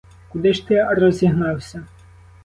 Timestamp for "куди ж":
0.29-0.67